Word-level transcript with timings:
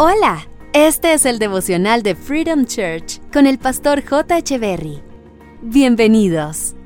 Hola, 0.00 0.46
este 0.74 1.12
es 1.12 1.26
el 1.26 1.40
devocional 1.40 2.04
de 2.04 2.14
Freedom 2.14 2.66
Church 2.66 3.20
con 3.32 3.48
el 3.48 3.58
pastor 3.58 4.00
J. 4.08 4.56
Berry. 4.56 5.02
Bienvenidos. 5.60 6.76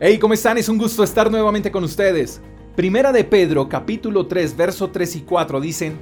Hey, 0.00 0.18
¿cómo 0.18 0.34
están? 0.34 0.58
Es 0.58 0.68
un 0.68 0.76
gusto 0.76 1.04
estar 1.04 1.30
nuevamente 1.30 1.70
con 1.70 1.84
ustedes. 1.84 2.40
Primera 2.74 3.12
de 3.12 3.22
Pedro, 3.22 3.68
capítulo 3.68 4.26
3, 4.26 4.56
verso 4.56 4.90
3 4.90 5.14
y 5.14 5.20
4 5.20 5.60
dicen, 5.60 5.96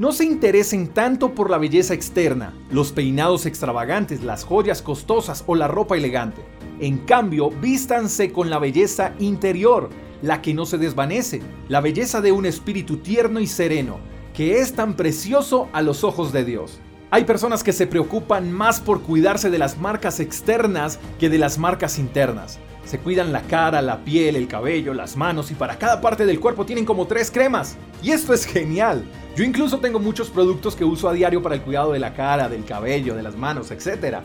no 0.00 0.10
se 0.10 0.24
interesen 0.24 0.88
tanto 0.88 1.36
por 1.36 1.50
la 1.50 1.58
belleza 1.58 1.94
externa, 1.94 2.52
los 2.72 2.90
peinados 2.90 3.46
extravagantes, 3.46 4.24
las 4.24 4.42
joyas 4.42 4.82
costosas 4.82 5.44
o 5.46 5.54
la 5.54 5.68
ropa 5.68 5.96
elegante. 5.96 6.42
En 6.80 6.98
cambio, 6.98 7.50
vístanse 7.50 8.32
con 8.32 8.50
la 8.50 8.58
belleza 8.58 9.12
interior, 9.20 9.88
la 10.22 10.42
que 10.42 10.52
no 10.52 10.66
se 10.66 10.78
desvanece, 10.78 11.42
la 11.68 11.80
belleza 11.80 12.20
de 12.20 12.32
un 12.32 12.44
espíritu 12.44 12.96
tierno 12.96 13.38
y 13.38 13.46
sereno 13.46 14.17
que 14.38 14.60
es 14.60 14.74
tan 14.74 14.94
precioso 14.94 15.68
a 15.72 15.82
los 15.82 16.04
ojos 16.04 16.32
de 16.32 16.44
Dios. 16.44 16.78
Hay 17.10 17.24
personas 17.24 17.64
que 17.64 17.72
se 17.72 17.88
preocupan 17.88 18.52
más 18.52 18.78
por 18.78 19.02
cuidarse 19.02 19.50
de 19.50 19.58
las 19.58 19.78
marcas 19.78 20.20
externas 20.20 21.00
que 21.18 21.28
de 21.28 21.38
las 21.38 21.58
marcas 21.58 21.98
internas. 21.98 22.60
Se 22.84 23.00
cuidan 23.00 23.32
la 23.32 23.42
cara, 23.42 23.82
la 23.82 24.04
piel, 24.04 24.36
el 24.36 24.46
cabello, 24.46 24.94
las 24.94 25.16
manos 25.16 25.50
y 25.50 25.54
para 25.54 25.76
cada 25.76 26.00
parte 26.00 26.24
del 26.24 26.38
cuerpo 26.38 26.64
tienen 26.64 26.84
como 26.84 27.08
tres 27.08 27.32
cremas. 27.32 27.76
Y 28.00 28.12
esto 28.12 28.32
es 28.32 28.46
genial. 28.46 29.02
Yo 29.34 29.42
incluso 29.42 29.80
tengo 29.80 29.98
muchos 29.98 30.30
productos 30.30 30.76
que 30.76 30.84
uso 30.84 31.08
a 31.08 31.14
diario 31.14 31.42
para 31.42 31.56
el 31.56 31.62
cuidado 31.62 31.90
de 31.90 31.98
la 31.98 32.14
cara, 32.14 32.48
del 32.48 32.64
cabello, 32.64 33.16
de 33.16 33.24
las 33.24 33.34
manos, 33.34 33.72
etc. 33.72 34.18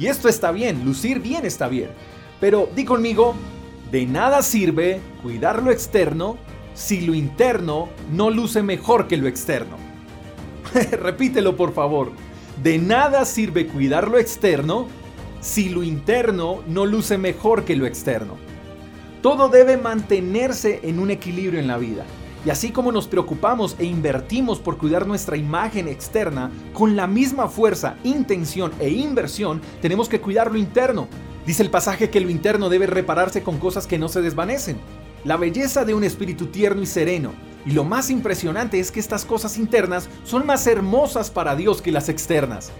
Y 0.00 0.08
esto 0.08 0.28
está 0.28 0.50
bien, 0.50 0.84
lucir 0.84 1.20
bien 1.20 1.46
está 1.46 1.68
bien. 1.68 1.90
Pero 2.40 2.68
di 2.74 2.84
conmigo, 2.84 3.36
de 3.92 4.04
nada 4.04 4.42
sirve 4.42 5.00
cuidar 5.22 5.62
lo 5.62 5.70
externo 5.70 6.38
si 6.80 7.02
lo 7.02 7.14
interno 7.14 7.90
no 8.10 8.30
luce 8.30 8.62
mejor 8.62 9.06
que 9.06 9.18
lo 9.18 9.28
externo. 9.28 9.76
Repítelo 10.92 11.54
por 11.54 11.74
favor. 11.74 12.10
De 12.62 12.78
nada 12.78 13.26
sirve 13.26 13.66
cuidar 13.66 14.08
lo 14.08 14.16
externo 14.16 14.88
si 15.42 15.68
lo 15.68 15.82
interno 15.82 16.62
no 16.66 16.86
luce 16.86 17.18
mejor 17.18 17.66
que 17.66 17.76
lo 17.76 17.84
externo. 17.84 18.36
Todo 19.20 19.50
debe 19.50 19.76
mantenerse 19.76 20.80
en 20.82 21.00
un 21.00 21.10
equilibrio 21.10 21.60
en 21.60 21.68
la 21.68 21.76
vida. 21.76 22.06
Y 22.46 22.48
así 22.48 22.70
como 22.70 22.92
nos 22.92 23.06
preocupamos 23.08 23.76
e 23.78 23.84
invertimos 23.84 24.58
por 24.58 24.78
cuidar 24.78 25.06
nuestra 25.06 25.36
imagen 25.36 25.86
externa, 25.86 26.50
con 26.72 26.96
la 26.96 27.06
misma 27.06 27.48
fuerza, 27.48 27.96
intención 28.04 28.72
e 28.80 28.88
inversión 28.88 29.60
tenemos 29.82 30.08
que 30.08 30.22
cuidar 30.22 30.50
lo 30.50 30.56
interno. 30.56 31.08
Dice 31.44 31.62
el 31.62 31.68
pasaje 31.68 32.08
que 32.08 32.20
lo 32.20 32.30
interno 32.30 32.70
debe 32.70 32.86
repararse 32.86 33.42
con 33.42 33.58
cosas 33.58 33.86
que 33.86 33.98
no 33.98 34.08
se 34.08 34.22
desvanecen 34.22 34.78
la 35.24 35.36
belleza 35.36 35.84
de 35.84 35.94
un 35.94 36.04
espíritu 36.04 36.46
tierno 36.46 36.82
y 36.82 36.86
sereno. 36.86 37.32
Y 37.66 37.72
lo 37.72 37.84
más 37.84 38.10
impresionante 38.10 38.80
es 38.80 38.90
que 38.90 39.00
estas 39.00 39.24
cosas 39.24 39.58
internas 39.58 40.08
son 40.24 40.46
más 40.46 40.66
hermosas 40.66 41.30
para 41.30 41.56
Dios 41.56 41.82
que 41.82 41.92
las 41.92 42.08
externas. 42.08 42.72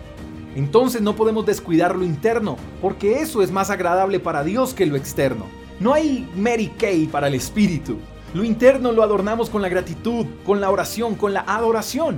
Entonces 0.56 1.02
no 1.02 1.14
podemos 1.16 1.46
descuidar 1.46 1.96
lo 1.96 2.04
interno, 2.04 2.56
porque 2.80 3.20
eso 3.20 3.42
es 3.42 3.52
más 3.52 3.70
agradable 3.70 4.18
para 4.20 4.42
Dios 4.42 4.74
que 4.74 4.86
lo 4.86 4.96
externo. 4.96 5.46
No 5.78 5.94
hay 5.94 6.28
Mary 6.36 6.72
Kay 6.78 7.06
para 7.06 7.28
el 7.28 7.34
espíritu. 7.34 7.98
Lo 8.34 8.44
interno 8.44 8.92
lo 8.92 9.02
adornamos 9.02 9.50
con 9.50 9.62
la 9.62 9.68
gratitud, 9.68 10.26
con 10.44 10.60
la 10.60 10.70
oración, 10.70 11.14
con 11.14 11.32
la 11.32 11.40
adoración. 11.40 12.16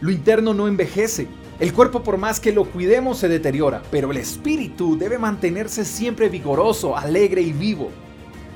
Lo 0.00 0.10
interno 0.10 0.54
no 0.54 0.68
envejece. 0.68 1.26
El 1.60 1.72
cuerpo 1.72 2.02
por 2.02 2.16
más 2.16 2.40
que 2.40 2.52
lo 2.52 2.64
cuidemos 2.64 3.18
se 3.18 3.28
deteriora, 3.28 3.82
pero 3.90 4.10
el 4.10 4.16
espíritu 4.16 4.98
debe 4.98 5.18
mantenerse 5.18 5.84
siempre 5.84 6.28
vigoroso, 6.28 6.96
alegre 6.96 7.42
y 7.42 7.52
vivo. 7.52 7.90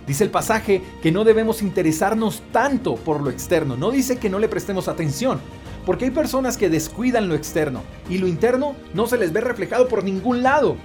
Dice 0.09 0.25
el 0.25 0.31
pasaje 0.31 0.81
que 1.03 1.13
no 1.13 1.23
debemos 1.23 1.61
interesarnos 1.61 2.43
tanto 2.51 2.95
por 2.95 3.21
lo 3.21 3.29
externo, 3.29 3.77
no 3.77 3.91
dice 3.91 4.17
que 4.17 4.31
no 4.31 4.39
le 4.39 4.49
prestemos 4.49 4.89
atención, 4.89 5.39
porque 5.85 6.07
hay 6.07 6.11
personas 6.11 6.57
que 6.57 6.71
descuidan 6.71 7.29
lo 7.29 7.35
externo 7.35 7.83
y 8.09 8.17
lo 8.17 8.27
interno 8.27 8.75
no 8.95 9.07
se 9.07 9.19
les 9.19 9.35
ve 9.35 9.43
reflejado 9.43 9.87
por 9.87 10.05
ningún 10.05 10.43
lado. 10.43 10.77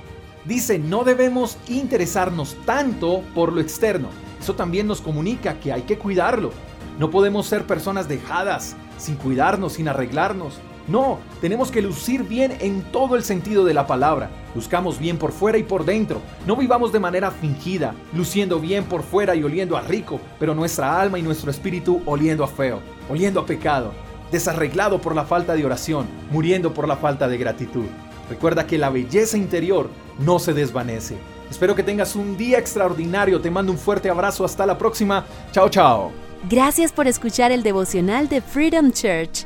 Dice, 0.43 0.77
no 0.77 1.05
debemos 1.05 1.57
interesarnos 1.69 2.57
tanto 2.65 3.23
por 3.33 3.53
lo 3.53 3.61
externo. 3.61 4.09
Eso 4.41 4.55
también 4.55 4.87
nos 4.87 4.99
comunica 4.99 5.57
que 5.57 5.71
hay 5.71 5.83
que 5.83 5.97
cuidarlo. 5.97 6.51
No 6.99 7.09
podemos 7.09 7.47
ser 7.47 7.65
personas 7.65 8.09
dejadas, 8.09 8.75
sin 8.97 9.15
cuidarnos, 9.15 9.73
sin 9.73 9.87
arreglarnos. 9.87 10.59
No, 10.87 11.19
tenemos 11.39 11.71
que 11.71 11.81
lucir 11.81 12.23
bien 12.23 12.57
en 12.59 12.81
todo 12.91 13.15
el 13.15 13.23
sentido 13.23 13.63
de 13.63 13.73
la 13.73 13.87
palabra. 13.87 14.29
Buscamos 14.53 14.99
bien 14.99 15.17
por 15.17 15.31
fuera 15.31 15.57
y 15.57 15.63
por 15.63 15.85
dentro. 15.85 16.21
No 16.45 16.57
vivamos 16.57 16.91
de 16.91 16.99
manera 16.99 17.31
fingida, 17.31 17.95
luciendo 18.13 18.59
bien 18.59 18.83
por 18.83 19.01
fuera 19.01 19.33
y 19.33 19.43
oliendo 19.43 19.77
a 19.77 19.81
rico, 19.81 20.19
pero 20.39 20.53
nuestra 20.53 20.99
alma 20.99 21.17
y 21.17 21.21
nuestro 21.21 21.51
espíritu 21.51 22.01
oliendo 22.05 22.43
a 22.43 22.47
feo, 22.47 22.81
oliendo 23.09 23.39
a 23.39 23.45
pecado, 23.45 23.93
desarreglado 24.31 24.99
por 24.99 25.15
la 25.15 25.23
falta 25.23 25.55
de 25.55 25.65
oración, 25.65 26.05
muriendo 26.31 26.73
por 26.73 26.87
la 26.87 26.97
falta 26.97 27.29
de 27.29 27.37
gratitud. 27.37 27.85
Recuerda 28.29 28.67
que 28.67 28.77
la 28.77 28.89
belleza 28.89 29.37
interior 29.37 29.89
no 30.19 30.37
se 30.37 30.53
desvanece. 30.53 31.15
Espero 31.49 31.75
que 31.75 31.83
tengas 31.83 32.15
un 32.15 32.35
día 32.35 32.57
extraordinario. 32.57 33.39
Te 33.39 33.51
mando 33.51 33.71
un 33.71 33.77
fuerte 33.77 34.09
abrazo. 34.09 34.43
Hasta 34.43 34.65
la 34.65 34.77
próxima. 34.77 35.25
Chao, 35.51 35.69
chao. 35.69 36.11
Gracias 36.49 36.91
por 36.91 37.07
escuchar 37.07 37.51
el 37.51 37.63
devocional 37.63 38.27
de 38.27 38.41
Freedom 38.41 38.91
Church 38.91 39.45